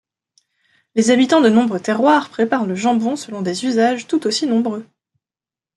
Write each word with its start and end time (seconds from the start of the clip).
Les 0.95 1.11
habitants 1.11 1.41
de 1.41 1.49
nombreux 1.49 1.79
terroirs 1.79 2.31
préparent 2.31 2.65
le 2.65 2.73
jambon 2.73 3.15
selon 3.15 3.43
des 3.43 3.65
usages 3.65 4.07
tout 4.07 4.25
aussi 4.25 4.47
nombreux. 4.47 4.83